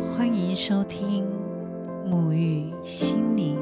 [0.00, 1.26] 欢迎收听
[2.06, 3.58] 沐浴心灵。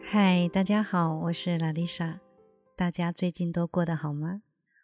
[0.00, 2.20] 嗨，大家好，我是拉丽莎。
[2.76, 4.42] 大家最近都过得好吗？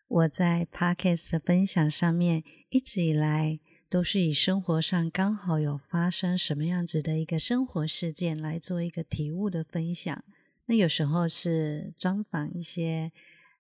[0.09, 3.61] 我在 Podcast 的分享上面，一直以来
[3.91, 10.25] 都是以生活上刚好有发生什么样子的一个生活事件来做一个体悟的分享。
[10.67, 13.13] 那有时候是专访一些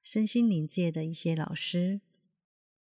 [0.07, 2.01] 身心灵界的一些老师，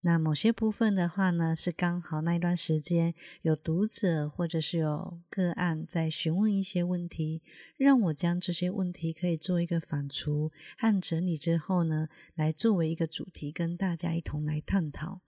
[0.01, 3.13] 那某些部分的话呢，是刚好那一段时间
[3.43, 7.43] 有读者或者是有个案在询问一些问题，
[7.77, 15.21] 让我将这些问题可以做一个反刍和整理之后呢，来作为一个主题跟大家一同来探讨。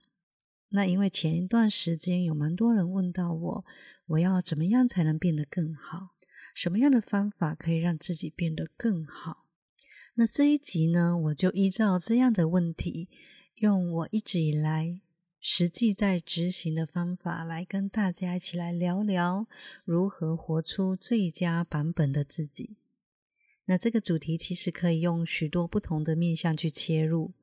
[0.70, 3.64] 那因为前一段时间有蛮多人问到我，
[4.06, 6.08] 我要怎么样才能变得更好？
[6.52, 9.45] 什么样的方法可以让自己变得更好？
[10.18, 13.10] 那这一集呢，我就依照这样的问题，
[13.56, 15.02] 用我一直以来
[15.38, 19.46] 实际在执行的方法，来跟大家一起来聊聊
[19.84, 22.78] 如何活出最佳版本的自己。
[23.66, 27.34] 那这个主题其实可以用许多不同的面向去切入。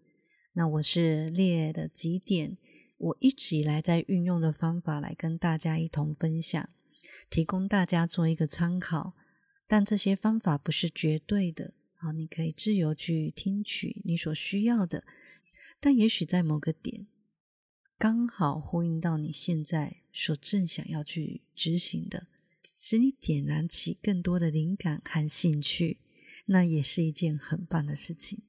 [0.53, 2.58] 那我是列的几点，
[2.97, 6.67] 我一直以来在运用的方法，来跟大家一同分享。
[7.30, 9.13] 提供大家做一个参考，
[9.67, 11.75] 但这些方法不是绝对的。
[12.03, 15.05] 好，你可以自由去听取你所需要的，
[15.79, 17.07] 但也许在某个点
[17.97, 22.27] 刚好呼应到你现在所正想要去执行的，
[22.75, 25.99] 使你点燃起更多的灵感和兴趣，
[26.47, 28.41] 那也是一件很棒的事情。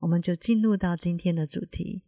[0.00, 2.02] 我们就进入到今天的主题。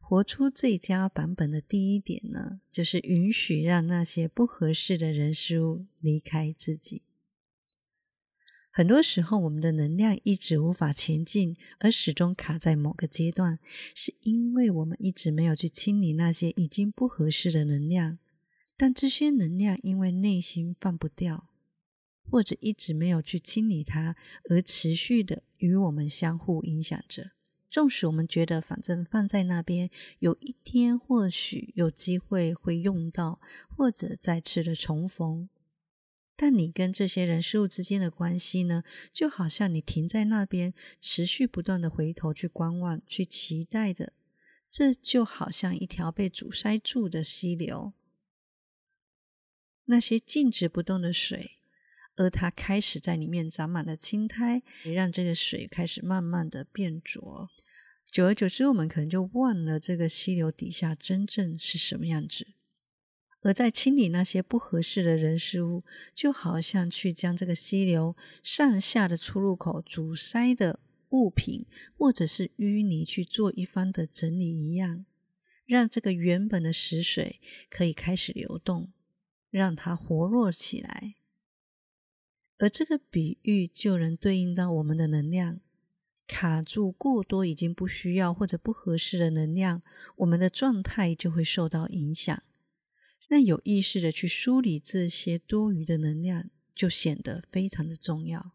[0.00, 7.02] 活出最佳版本的第一点呢，就是允许让那些不合适的人事物离开自己。
[8.76, 13.60] 很多时候，我们的能量一直无法前进，而始终卡在某个阶段，
[13.94, 18.18] 是因为我们一直没有去清理那些已经不合适的能量。
[18.76, 21.48] 但这些能量因为内心放不掉，
[22.28, 24.16] 或者一直没有去清理它，
[24.50, 27.30] 而持续的与我们相互影响着。
[27.70, 35.48] 纵使我们觉得反正放在那边，有一天或许有机会会用到，或者再次的重逢，
[36.36, 44.12] 但你跟这些人事物之间的关系呢，就好像你停在那边，持续不断的回头去观望，去期待的，
[44.68, 47.92] 这就好像一条被阻塞住的溪流，
[49.84, 51.52] 那些静止不动的水。
[52.16, 57.48] 而它开始在里面长满了青苔，也让这个水开始慢慢的变浊。
[58.06, 62.46] 久而久之，我们可能就忘了这个溪流底下真正是什么样子。
[63.44, 65.84] 而在清理那些不合适的人事物，
[66.14, 75.04] 就好像去将这个溪流上下的出入口阻塞的物品或者是淤泥去做一番的整理一样，
[75.66, 77.38] 让这个原本的死水
[77.68, 78.90] 可以开始流动，
[79.50, 81.16] 让它活络起来。
[82.56, 85.60] 而这个比喻就能对应到我们的能量
[86.26, 89.82] 卡住过多已经不需要或者不合适的能量，
[90.16, 92.42] 我们的状态就会受到影响。
[93.28, 98.52] 那有意识的去梳理这些多余的能量，就显得非常的重要。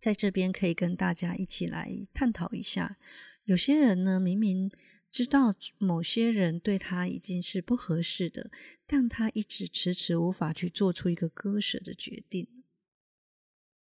[0.00, 2.96] 在这边可以跟大家一起来探讨一下，
[3.44, 4.70] 有些人呢明明
[5.10, 8.50] 知道某些人对他已经是不合适的，
[8.86, 12.46] 但他一直迟迟无法去做出一个割舍的决定。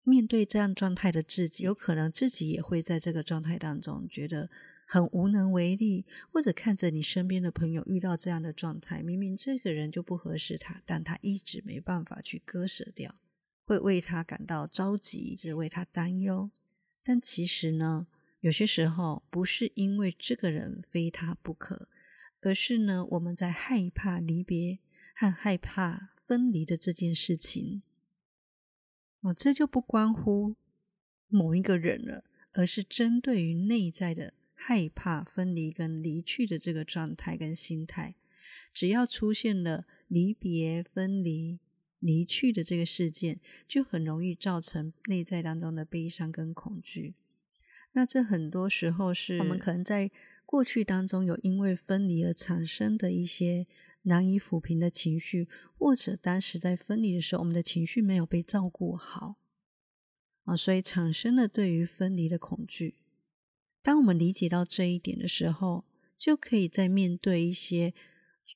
[0.03, 4.51] 面对这样状态的自己，有可能自己也会在这个状态当中觉得
[4.95, 13.13] 很无能为力，或者看着你身边的朋友遇到这样的状态，明明这个人就不合适他，但他一直没办法去割舍掉，
[13.65, 16.49] 会为他感到着急，是为他担忧。
[17.03, 18.07] 但其实呢，
[18.39, 21.89] 有些时候不是因为这个人非他不可，
[22.43, 24.79] 而是呢，我们在害怕离别
[25.17, 27.83] 和害怕分离的这件事情。
[29.23, 30.55] 哦，这就不关乎
[31.27, 32.23] 某一个人了，
[32.53, 34.35] 而是针对于内在的
[34.67, 38.15] 害怕分离跟离去的这个状态跟心态。
[38.73, 41.59] 只要出现了离别、分离、
[41.99, 47.15] 离去的这个事件，就很容易造成内在当中的悲伤跟恐惧。
[47.93, 50.11] 那这很多时候是我们可能在
[50.47, 53.67] 过去当中有因为分离而产生的一些。
[54.07, 59.37] 难以抚平的情绪，或者当时在分离的时候，我们的情绪没有被照顾好
[60.45, 62.97] 啊，所以产生了对于分离的恐惧。
[63.85, 65.85] 当我们理解到这一点的时候，
[66.17, 67.93] 就可以在面对一些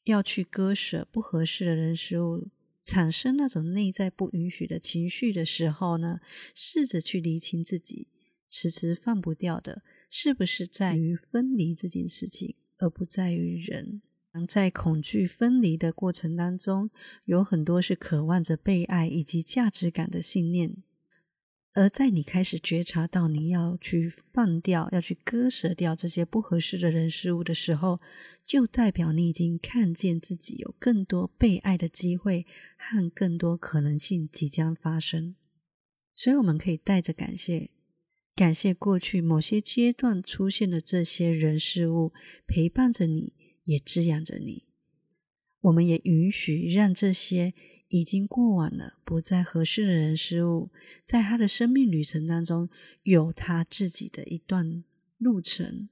[0.04, 2.48] 要去割舍不合适的人事物，
[2.82, 6.20] 产生那种内在不允许的情绪的时候呢，
[6.54, 8.08] 试着去理清自己
[8.48, 14.00] 迟迟放不掉的是不是在于分离这件事情，而不在于人。
[14.46, 16.90] 在恐惧分离的过程当中，
[17.24, 20.76] 有很多是渴望着被爱以及价值感的信念。
[21.78, 28.00] 而在你开始觉察到你要去放掉、要去割舍掉这些不合适的人事物的时候，
[28.44, 32.44] 就代表你已经看见自己有更多被爱的机会
[32.76, 35.36] 和更多可能性即将发生。
[36.12, 37.70] 所以，我们可以带着感谢，
[38.34, 42.12] 感谢过去某些阶段出现的这些人事物，
[42.48, 43.32] 陪伴着你，
[43.66, 44.67] 也滋养着你。
[45.60, 47.52] 我们也允许让这些
[47.88, 50.70] 已经过往了、不再合适的人事物，
[51.04, 52.68] 在他的生命旅程当中
[53.02, 54.84] 有他自己的一段
[55.18, 55.88] 路程，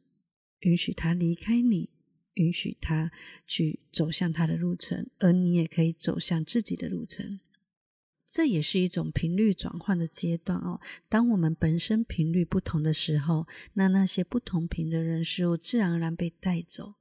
[0.61, 1.91] 允许他离开你，
[2.35, 3.11] 允许他
[3.47, 7.41] 去走向他的路程，而你也可以走向自己的路程。
[8.29, 10.81] 这也是一种频率转换的阶段哦。
[11.09, 16.95] 当我们本身频率不同的时候，那那些不同频的人事物自然而然被带走。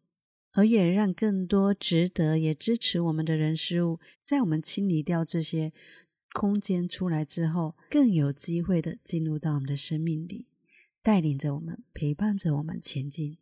[0.56, 5.74] 而也让更多值得也支持我们的人事物，在我们清理掉这些
[6.34, 10.48] 空间出来之后，更有机会的进入到我们的生命里，
[11.04, 13.38] 带领着我们，陪伴着我们前进。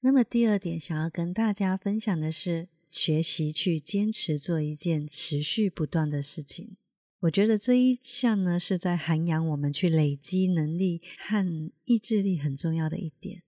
[0.00, 6.76] 那么第二点，想要跟大家分享的是，学习去坚持做一件持续不断的事情。
[7.20, 13.44] 我觉得这一项呢，是在涵养我们去累积能力和意志力很重要的一点。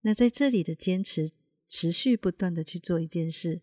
[0.00, 1.30] 那在这里的坚持。
[1.66, 3.60] 持续不断的去做一件事，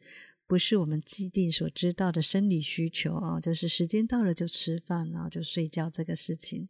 [0.47, 6.67] 不是我们既定所知道的生理需求啊，就是时间到了就吃饭，然后就睡觉这个事情，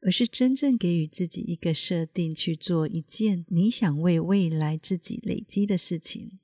[0.00, 6.38] 而是真正给予自己一个设定，去做一件你想为未来自己累积的事情。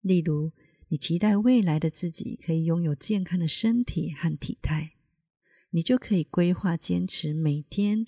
[0.00, 0.52] 例如，
[0.88, 4.92] 你期待未来的自己可以拥有健康的身体和体态，
[5.70, 8.06] 你就可以规划坚持每天。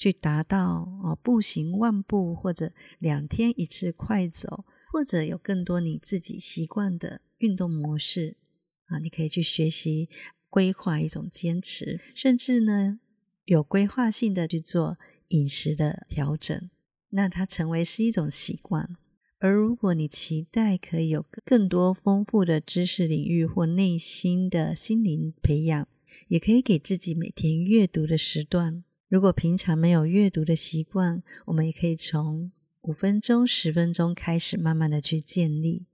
[0.00, 8.38] 去达到哦，步行万步，或者两天一次快走，或者有更多你自己习惯的运动模式
[8.86, 10.08] 啊，你可以去学习
[10.48, 12.98] 规划一种坚持，甚至呢
[13.44, 14.96] 有规划性的去做
[15.28, 16.70] 饮食的调整，
[17.10, 18.96] 那它成为是一种习惯。
[19.38, 25.86] 而如果你期待可以有更多丰富的知识领域或内心的心灵培养，
[26.28, 28.82] 也可以给自己每天阅读的时段。
[29.10, 32.52] 如果平常没有阅读的习惯，我们也可以从
[32.82, 35.86] 五分钟、十分钟开始，慢慢的去建立。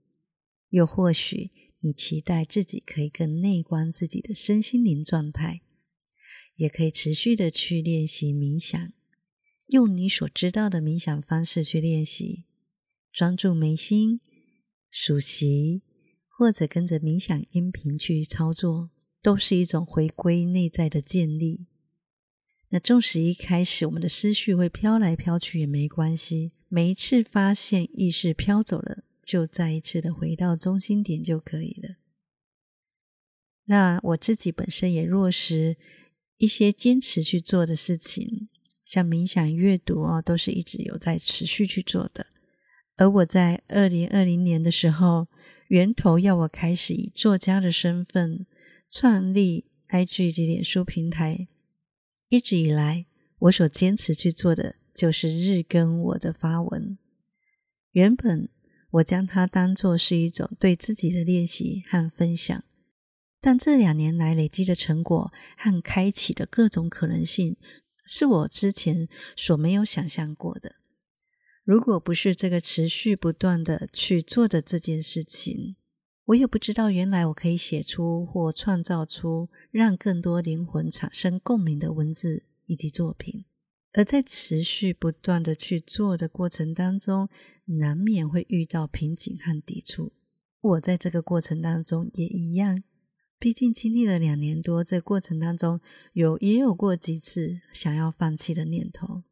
[0.69, 1.49] 又或许
[1.79, 5.61] 你期待自己可以更内观自己的身心灵状态，
[6.57, 8.93] 也可以持续的去练习冥想，
[9.65, 12.45] 用你所知道的冥想方式去练习，
[13.11, 14.21] 专注眉心、
[14.91, 15.81] 数息，
[16.27, 18.91] 或者跟着冥想音频去操作，
[19.23, 21.65] 都是一种回归内在的建立。
[22.69, 31.95] 那纵使一开始我们的思绪会飘来飘去也没关系，每一次发现意识飘走了，就再一次的回到中心点就可以了。
[33.65, 35.77] 那我自己本身也落实
[36.37, 38.49] 一些坚持去做的事情，
[38.83, 42.27] 像冥想、阅读啊，都是一直有在持续去做的。
[42.97, 45.27] 而我在二零二零年的时候，
[45.69, 48.45] 源头要我开始以作家的身份
[48.89, 51.47] 创立 IG 及脸书平台。
[52.29, 53.05] 一直以来，
[53.39, 56.97] 我所坚持去做的就是日更我的发文。
[57.91, 58.49] 原本
[58.91, 62.63] 我将它当做是一种对自己的练习和分享，
[63.39, 67.55] 但这两年来累积的成果和开启的各种可能性，
[68.05, 70.75] 是我之前所没有想象过的。
[71.63, 75.75] 如果不是这个持续不断的去做的这件事情，
[76.27, 83.45] 我也不知道，原来我可以写出或创造出让更多灵魂产生共鸣的文字以及作品。
[83.93, 87.29] 而在持续不断的去做的过程当中，
[87.65, 90.11] 难免会遇到瓶颈和抵触。
[90.59, 92.83] 我在这个过程当中也一样，
[93.39, 95.79] 毕竟经历了两年多，这过程当中
[96.11, 99.23] 有也有过几次想要放弃的念头。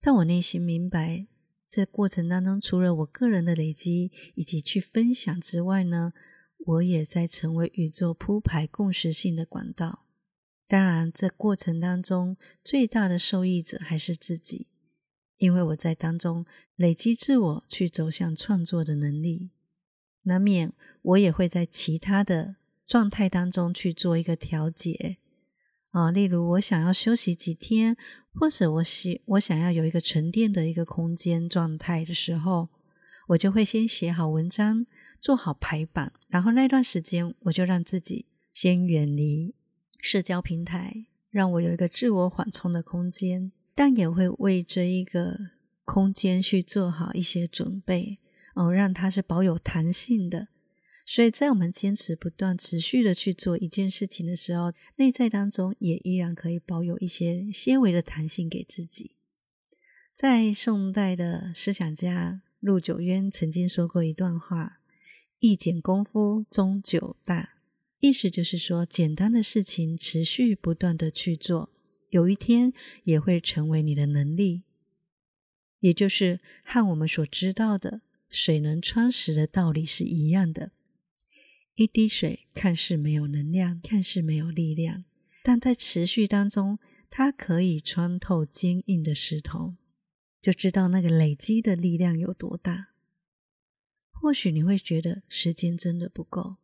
[0.00, 1.26] 但我内心明白，
[1.66, 6.12] 这过程当中除了我个人的累积以及去分享之外呢。
[6.66, 10.06] 我也在成为宇宙铺排共识性的管道。
[10.66, 14.66] 当然，这过程当中最大的受益者还是自己，
[15.36, 19.50] 因为我在当中累积自我去走向创作的能力。
[20.22, 22.56] 难免我也会在其他的
[22.86, 25.18] 状态当中去做一个调节
[25.90, 27.94] 啊，例如我想要休息几天，
[28.32, 32.70] 或者我希我想要有一个沉淀的一个空间状态的时候，
[33.28, 34.86] 我就会先写好文章。
[35.20, 39.54] 做好排版，然后那段时间我就让自己先远离
[40.00, 45.38] 社交平台，让我有一个自我缓冲的空间，但也会为这一个
[45.84, 48.18] 空间去做好一些准备
[48.54, 50.48] 哦，让它是保有弹性的。
[51.06, 59.10] 所以在我们坚持不断、持续的去做一件事情的时候，内在当中也依然可以保有一些些微的弹性给自己。
[60.14, 64.78] 在宋代的思想家陆九渊曾经说过一段话
[65.46, 67.50] ：“一简功夫终久大。”
[68.00, 71.70] 意思就是说，简单的事情持续不断的去做，
[72.08, 72.72] 有一天
[73.02, 74.62] 也会成为你的能力。
[75.80, 80.72] 也就是和我们所知道的“水能穿石”的道理是一样的。
[81.74, 85.04] 一滴水看似没有能量，看似没有力量，
[85.42, 86.78] 但在持续当中，
[87.10, 89.74] 它可以穿透坚硬的石头，
[90.40, 92.93] 就知道那个累积的力量有多大。
[94.24, 96.56] 或许你会觉得时间真的不够，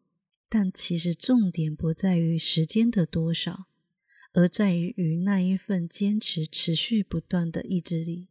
[0.48, 3.66] 但其实重点不在于时间的多少，
[4.32, 8.28] 而在于那一份坚持、持续不断的意志力。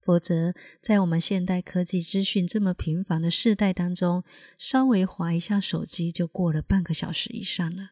[0.00, 4.24] 否则，在我们现代科技资讯这么频繁的世代当中，
[4.56, 7.90] 稍微划一下手机就过了半个小时以上了。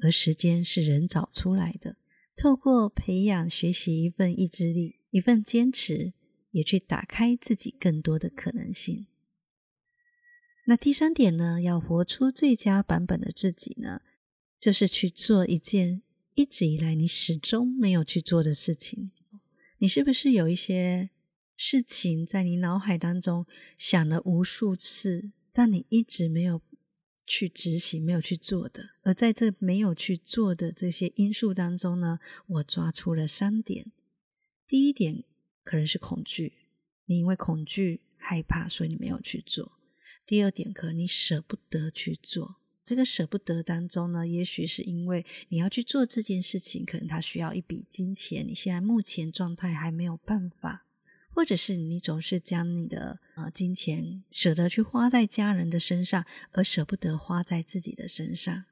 [0.00, 1.94] 而时间是人找出来的，
[2.34, 6.14] 透过培养、学习一份意志力、一份坚持，
[6.50, 9.06] 也去打开自己更多的可能性。
[10.64, 11.60] 那第三点呢？
[11.60, 14.00] 要活出最佳版本的自己呢，
[14.60, 16.02] 就是去做一件
[16.34, 19.10] 一直以来你始终没有去做的事情。
[19.78, 21.10] 你是不是有一些？
[21.54, 23.46] 事情在你脑海当中
[23.78, 26.60] 想了无数次，但你一直没有
[27.24, 28.90] 去执行、没有去做的。
[29.02, 33.92] 而在这没有去做的这些因素当中呢，我抓出了三点。
[34.66, 35.22] 第一点
[35.62, 36.54] 可能是恐惧，
[37.04, 39.78] 你因为恐惧、害怕，所以你没有去做。
[40.32, 50.86] 第二点可能你舍不得去做，这个舍不得当中呢，也许是因为你要去做这件事情，可能它需要一笔金钱，你现在目前状态还没有办法。
[51.34, 58.64] 或者是你总是将你的呃金钱舍得去花在家人的身上，而舍不得花在自己的身上。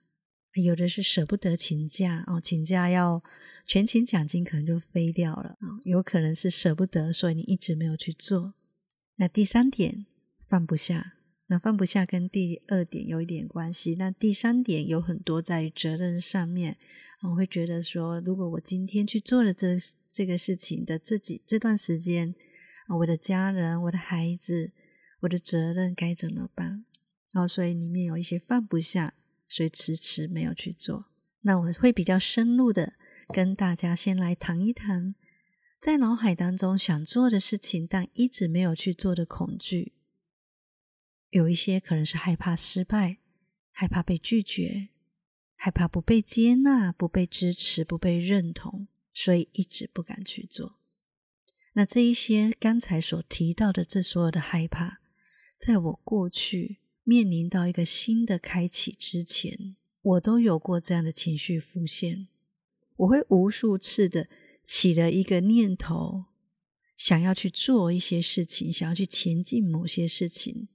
[0.55, 3.23] 有的是舍不得请假哦，请假要
[3.67, 5.77] 全勤奖金可能就飞掉了啊。
[5.85, 8.55] 有可能是舍不得，所以你一直没有去做。
[9.17, 10.07] 那第三点
[10.49, 11.19] 放不下，
[11.51, 13.97] 那放不下跟第二点有一点关系。
[13.97, 16.79] 那第三点有很多在于责任上面。
[17.23, 19.77] 我会觉得说，如果我今天去做了这
[20.09, 22.35] 这个事情的自己这段时间。
[22.87, 24.73] 啊我的家人、我的孩子、
[25.21, 26.85] 我的责任该怎么办？
[27.33, 29.15] 然后，所以里面有一些放不下，
[29.47, 31.07] 所以迟迟没有去做。
[31.43, 32.95] 那我会比较深入的
[33.33, 35.15] 跟大家先来谈一谈，
[35.81, 39.93] 在脑海当中想做的事情，但一直没有去做的恐惧。
[41.31, 43.19] 有一些可能是害怕失败，
[43.71, 44.89] 害怕被拒绝，
[45.57, 50.79] 害怕不被接纳、不被支持、不被认同，所以一直不敢去做。
[51.75, 55.01] 那这一些刚才所提到的这所有的害怕，
[55.57, 62.27] 在我过去面临到一个新的开启之前，我都有过这样的情绪浮现。
[62.97, 64.29] 我会无数次的
[64.65, 66.25] 起了一个念头，
[66.97, 70.69] 想要去做一些事情，想要去前进某些事情，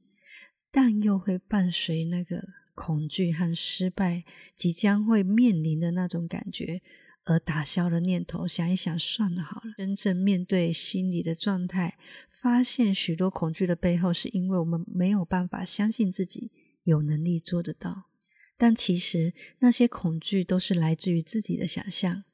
[0.75, 4.25] 但又会伴随那个恐惧和失败
[4.57, 6.81] 即将会面临的那种感觉。
[7.23, 9.73] 而打消了念头，想一想，算了好了。
[9.77, 11.97] 真正面对心理的状态，
[12.29, 16.51] 发现许多恐惧的背后，是因为我们没有办法相信自己
[16.83, 18.09] 有能力做得到。
[18.57, 22.25] 但其实那些恐惧都是来自于自己的想象。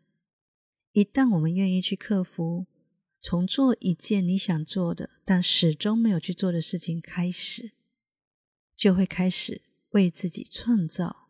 [0.93, 2.65] 一旦我们愿意去克服，
[3.21, 7.73] 从做一件你想做的但始终没有去做的事情开始，
[8.81, 9.61] 就会开始
[9.91, 11.27] 为自己创造。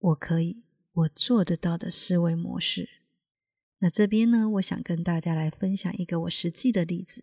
[0.00, 0.64] 我可以。
[0.92, 2.88] 我做得到的思维模式。
[3.78, 7.22] 那这边呢，我想跟大家来分享一个我实际的例子。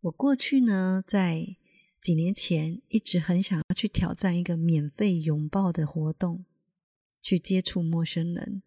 [0.00, 1.56] 我过去呢，在
[2.00, 6.46] 几年前一直很想要去挑战一个免费拥抱的活动，
[7.22, 8.62] 去接触陌生人，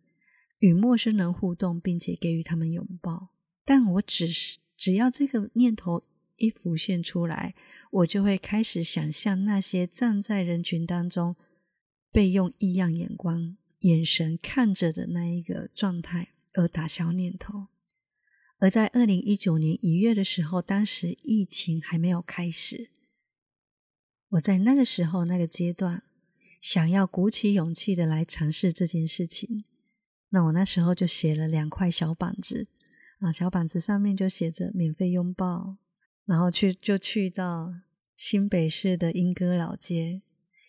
[0.60, 3.30] 与陌生人互动，并且给予他们拥抱。
[3.66, 6.04] 但我只是只要这个念头
[6.38, 7.56] 一浮现出来，
[7.90, 11.36] 我就会开始想象那些站在人群当中
[12.12, 13.58] 被用异样眼光。
[13.80, 17.68] 眼神看着的那一个状态，而打消念头。
[18.58, 22.90] 而在二零一九年一月的时候，当时疫情还没有开始，
[24.32, 26.04] 我在那个时候那个阶段，
[26.60, 29.64] 想要鼓起勇气的来尝试这件事情。
[30.32, 32.68] 那我那时候就写了两块小板子
[33.20, 35.78] 啊，小板子上面就写着“免费拥抱”，
[36.30, 37.74] 然后去就去到
[38.16, 40.22] 新北市的莺歌老街，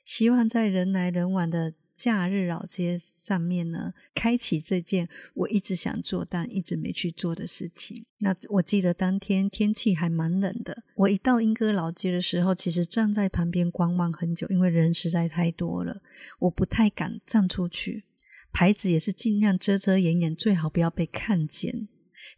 [0.03, 1.75] 希望在人来人往的。
[1.93, 8.07] 假日老街上面呢，开启这件我一直想做但一直没去做的事情。
[8.21, 16.01] 那我记得当天天气还蛮冷的，我一到莺歌老街的时候，其实站在旁边观望很久，因为人实在太多了，
[16.39, 18.05] 我不太敢站出去。
[18.51, 21.87] 牌子也是尽量遮遮掩掩，最好不要被看见，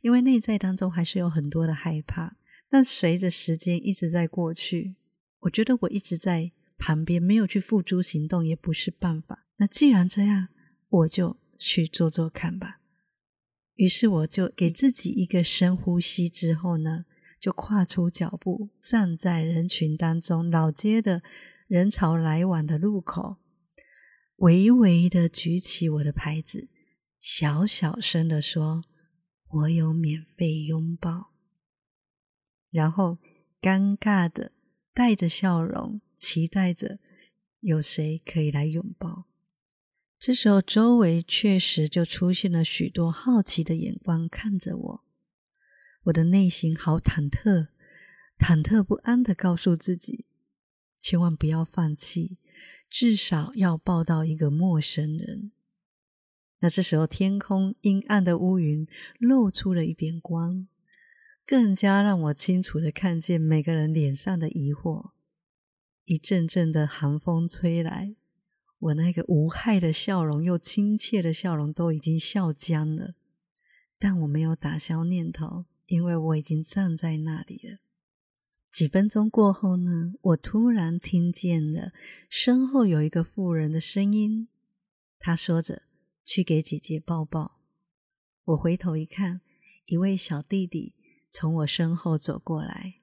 [0.00, 2.34] 因为内在当中还是有很多的害怕。
[2.72, 4.96] 但随着时间一直在过去，
[5.40, 9.46] 我觉得我一直在旁边，没有去付诸行动也不是办法。
[9.58, 10.48] 那既然这样，
[10.88, 12.80] 我就去做做看吧。
[13.74, 17.04] 于是我就给自己一个深呼吸之后呢，
[17.38, 21.22] 就跨出脚步，站在人群当中，老街的
[21.66, 23.36] 人潮来往的路口。
[24.36, 26.70] 微微的举起我的牌子，
[27.20, 28.82] 小小声的说
[29.50, 31.31] ：“我有免费拥抱。”
[32.72, 33.18] 然后
[33.60, 34.50] 尴尬的
[34.92, 36.98] 带着笑容，期待着
[37.60, 39.26] 有谁可以来拥抱。
[40.18, 45.04] 这时候，周围确实就出现了许多好奇的眼光看着我。
[46.06, 47.68] 我的内心好忐忑，
[48.36, 50.26] 忐忑不安的告诉自己：
[50.98, 52.38] 千万不要放弃。
[52.94, 55.50] 至少要抱到一个陌生人。
[56.58, 58.86] 那这时候，天空阴暗的乌云
[59.18, 60.68] 露出了一点光，
[61.46, 65.10] 更加让我清楚的看见每个人脸上的疑惑。
[66.04, 68.16] 一阵阵的寒风吹来，
[68.78, 73.14] 我那个无害的笑容又亲切的笑容都已经笑僵了。
[73.98, 77.78] 但我没有打消念头，因为我已经站在那里了。
[78.72, 81.92] 几分钟过后呢，我突然听见了
[82.28, 84.48] 身后有一个妇人的声音，
[85.18, 85.82] 她说着
[86.24, 87.60] ：“去给姐姐抱抱。”
[88.46, 89.42] 我回头一看，
[89.86, 90.94] 一位小弟弟
[91.32, 92.96] 从我身后走过来。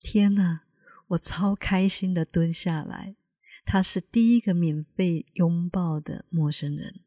[0.00, 0.62] 天哪，
[1.08, 3.16] 我超开心的蹲下来。
[3.64, 7.00] 他是第一个免费拥抱的陌生人，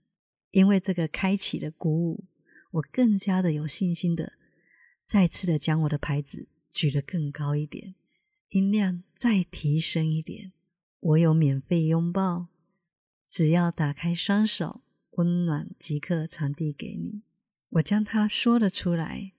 [0.51, 2.25] 因为这个开启的鼓舞，
[2.71, 4.33] 我更加的有信心的，
[5.05, 7.95] 再次的将我的牌子举得更高一点。
[8.49, 10.53] 音量再提升一点，
[10.99, 12.47] 我有免费拥抱，
[13.27, 17.21] 只要打开双手，温暖即刻传递给你。
[17.71, 19.33] 我将它说了出来。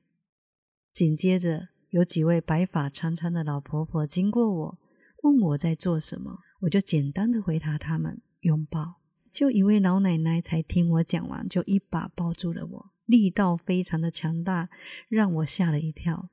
[0.96, 4.78] 紧接着，有几位白发苍苍的老婆婆经过我，
[5.24, 8.94] 问我在做什么，我就简单的回答他们：拥抱。
[9.30, 14.70] 就一位老奶奶才听我讲完，就一把抱住了我，力道非常的强大，
[15.11, 16.30] 让我吓了一跳。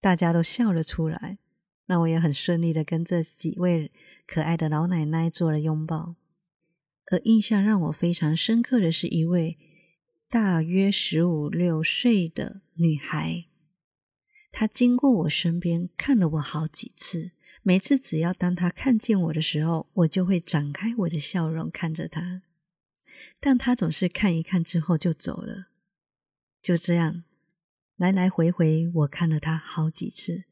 [0.00, 1.38] 大家都笑了出来。
[1.86, 3.92] 那我也很顺利的跟这几位
[4.26, 6.16] 可爱的老奶奶做了拥抱，
[7.12, 9.56] 而印象让我非常深刻的是一位
[10.28, 13.44] 大约十五六岁的女孩，
[14.58, 22.40] 他经过我身边看了我好几次，每次只要当他看见我的时候，我就会展开我的笑容看着他，
[23.38, 25.66] 但他总是看一看之后就走了，
[26.62, 27.24] 就这样
[27.96, 30.44] 来来回回，我看了他好几次。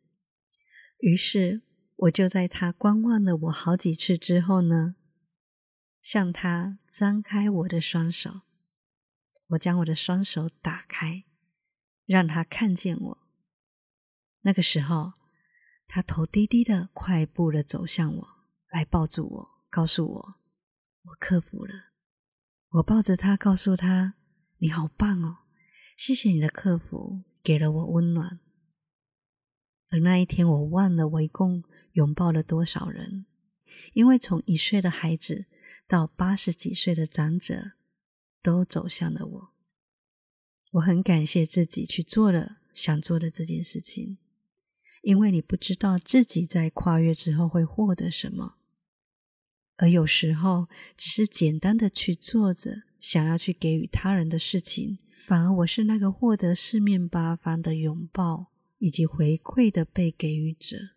[0.98, 1.62] 于是，
[1.96, 4.96] 我就在他观望了我好几次之后呢，
[6.02, 8.42] 向他张开我的双手。
[9.46, 11.24] 我将我的双手打开，
[12.04, 13.23] 让他看见我。
[14.46, 15.12] 那个时候，
[15.88, 18.28] 他头低低的，快步的走向我，
[18.68, 20.35] 来抱住我，告诉我
[21.04, 21.92] 我克服了。
[22.72, 24.16] 我抱着他，告诉他
[24.61, 25.38] ：“你好棒哦，
[25.96, 28.40] 谢谢你的克服，给了我温暖。”
[29.90, 33.24] 而那一天，我忘了我一共拥抱了多少人，
[33.94, 35.46] 因为从一岁的孩子
[35.88, 37.72] 到八十几岁的长者，
[38.42, 39.54] 都走向了我。
[40.72, 44.18] 我很感谢自己去做了想做的这件事情，
[45.04, 48.56] 因为你不知道自己在跨越之后会获得什么，
[49.76, 58.50] 而有时候只是简单的去做着想要去给予他人的事情，反而我是那个获得四面八方的拥抱。
[58.78, 60.90] 以及回馈的被给予者，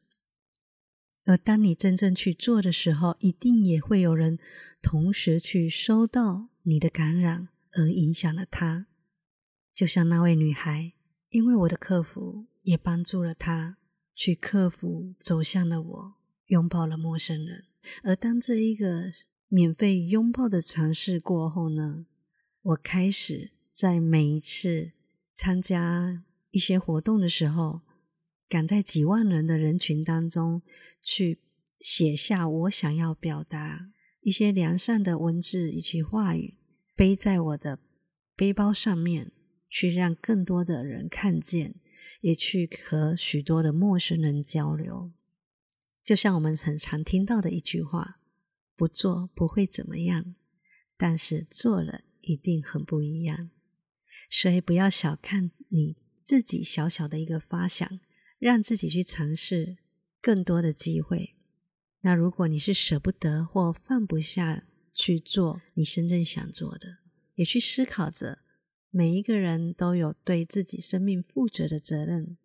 [1.23, 4.37] 而当你真正去做的时候，一定也会有人
[4.81, 8.87] 同时去收到你的感染，而影响了他。
[9.73, 10.91] 就像那位女孩，
[11.29, 13.77] 因为我的客服，也帮助了她
[14.17, 16.15] 去克服，走向了我，
[16.47, 17.63] 拥抱了陌生人。
[18.03, 19.03] 而当这一个
[19.47, 22.07] 免费拥抱的尝试过后呢，
[22.63, 24.91] 我开始在每一次
[25.33, 26.23] 参加。
[26.49, 27.81] 一些活动的时候，
[28.49, 30.63] 赶在几万人的人群当中
[31.03, 31.39] 去
[31.79, 36.57] 写下我想要表达一些良善的文字以及话语，
[36.95, 37.79] 背在我的
[38.35, 39.31] 背包上面，
[39.69, 41.75] 去让更多的人看见，
[42.21, 45.11] 也去和许多的陌生人交流。
[46.03, 48.19] 就像我们很常听到的一句话
[48.75, 50.35] ：“不做不会怎么样，
[50.95, 53.49] 但是做了一定很不一样。
[54.29, 57.99] 所以不要小看你自己小小的一个发想，
[58.39, 59.77] 让自己去尝试
[60.21, 61.35] 更多的机会。
[62.01, 66.99] 那如果你是舍不得或放不下去做你真正想做的，
[67.35, 68.39] 也去思考着，
[68.89, 72.37] 每一个人都有对自己生命负责的责任，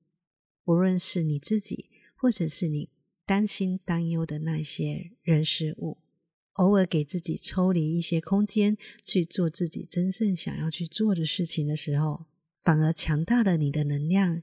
[0.64, 2.90] 不论是你自己，或者是你
[3.24, 5.98] 担心担忧的那些人事物，
[6.54, 12.26] 偶尔给自己抽离一些空间去做自己真正想要去做的事情的时候，
[12.62, 14.42] 反而强大了你的能量。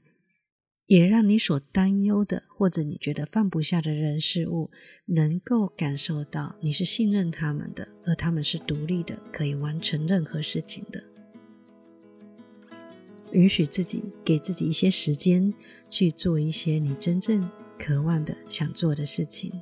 [0.86, 4.72] 也让你所担忧的，或者你觉得放不下的人事物，
[5.04, 11.00] 能够感受到你是信任他们的，而他们是独立的，可以完成任何事情的。
[13.32, 15.52] 允许自己给自己一些时间
[15.88, 19.52] 去做一些你真正渴望的、想做的事情，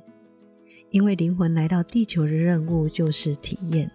[0.89, 3.91] 因为灵魂来到地球的任务就是体验，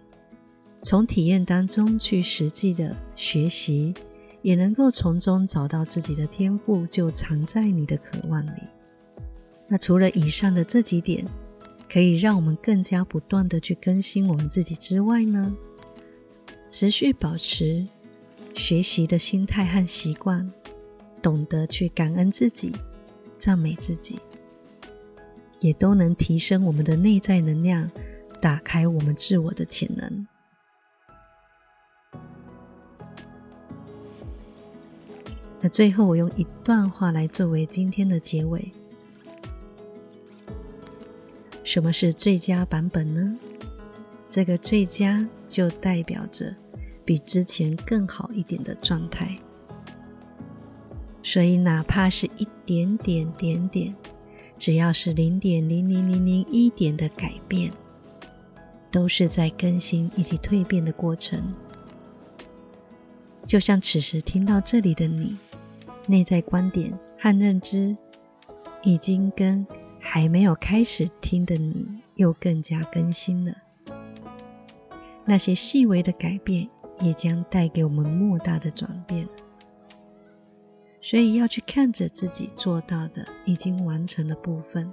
[0.81, 3.93] 从体验当中去实际的学习。
[4.41, 8.59] 也能够从中找到自己的天赋，就藏在你的渴望里。
[9.67, 11.25] 那除了以上的这几点，
[11.89, 15.51] 可以让我们更加不断的去更新我们自己之外呢，
[16.69, 17.87] 持续保持
[18.55, 20.49] 学习的心态和习惯，
[21.21, 22.71] 懂得去感恩自己、
[23.37, 24.19] 赞美自己，
[25.59, 27.91] 也都能提升我们的内在能量，
[28.41, 30.27] 打开我们自我的潜能。
[35.61, 38.71] 那最后，我用一段话来作为今天的结尾。
[41.63, 43.37] 什么是最佳版本呢？
[44.29, 46.55] 这个最佳就代表着
[47.05, 49.37] 比之前更好一点的状态。
[51.23, 53.95] 所以，哪怕是一点点点点，
[54.57, 57.71] 只要是零点零零零零一点的改变，
[58.91, 61.53] 都是在更新以及蜕变的过程。
[63.45, 65.37] 就像此时听到这里的你。
[66.07, 67.97] 内在观点和认知，
[68.83, 69.65] 已经跟
[69.99, 73.51] 还没有开始听的你又更加更新了。
[75.25, 79.27] 那些细微的改变，也将带给我们莫大的转变。
[81.01, 84.91] 所以要去看着自己做到的、已经完成的部分，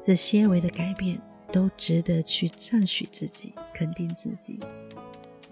[0.00, 4.60] 这些微的改变都值得去赞许自己、肯定自己。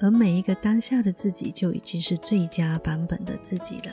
[0.01, 3.93] 而每一个当下的自己，就已经是最佳版本的自己了。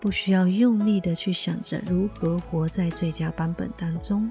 [0.00, 4.30] 不需要用力的去想着如何活在最佳版本当中。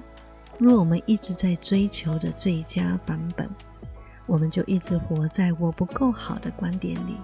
[0.58, 3.48] 若我们一直在追求着最佳版本，
[4.30, 7.16] 我们就一直活在我不够好的观点里，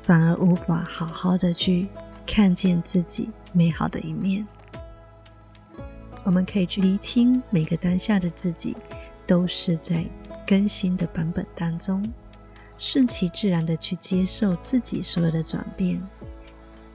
[0.00, 1.88] 反而无法好好的去
[2.24, 4.46] 看见自己美好的一面。
[6.22, 8.76] 我们可以去厘清每个当下的自己
[9.26, 10.06] 都是在
[10.46, 12.00] 更新的版本当中，
[12.78, 16.00] 顺其自然的去接受自己所有的转变。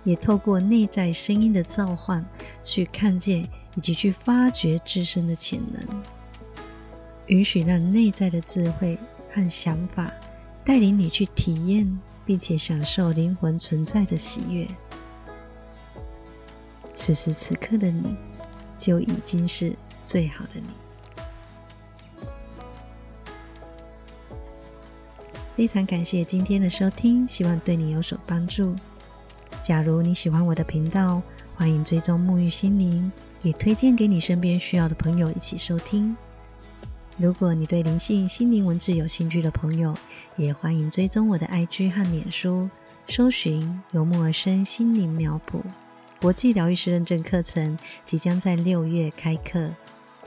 [0.05, 2.25] 也透过内在声音的召唤，
[2.63, 3.45] 去看见
[3.75, 5.85] 以及去发掘自身的潜能，
[7.27, 8.97] 允许让内在的智慧
[9.31, 10.11] 和想法
[10.65, 14.67] 带领你去体验，并且享受灵魂存在的喜悦。
[16.93, 18.15] 此时此刻的你，
[18.77, 20.67] 就已经是最好的你。
[25.55, 28.75] 非常感谢今天的收听，希望对你有所帮助。
[29.61, 31.21] 假如你喜欢我的频道，
[31.55, 33.11] 欢迎追踪沐浴心灵，
[33.41, 36.15] 也推荐给你身边需要的朋友一起收听。
[37.19, 39.91] 如果你对灵性心灵文字有兴趣的朋友，
[40.35, 42.69] 也欢迎追踪我的 IG 和脸书，
[43.07, 45.63] 搜寻“由木而生心灵苗圃”
[46.21, 47.75] 国际疗愈师认证课程，
[48.05, 49.71] 即将在六月开课。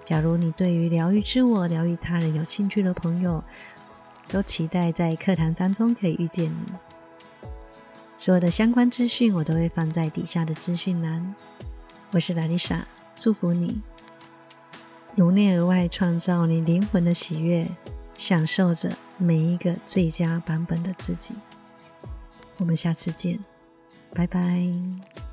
[0.04, 3.44] 假如你对于疗愈自我、疗愈他人有兴趣的朋友，
[4.26, 7.48] 都期待在课堂当中可以遇见你。
[8.16, 11.36] 所有的相关资讯我都会放在底下的资讯栏。
[12.10, 13.80] 我是拉丽莎，祝福你
[15.16, 17.68] 由内而外创造你灵魂的喜悦，
[18.16, 21.34] 享受着每一个最佳版本的自己。
[22.58, 23.38] 我们下次见，
[24.14, 25.29] 拜拜。